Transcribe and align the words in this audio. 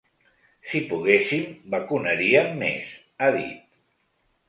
Si 0.71 0.81
poguéssim, 0.93 1.45
vacunaríem 1.75 2.51
més, 2.65 2.91
ha 3.27 3.33
dit. 3.41 3.65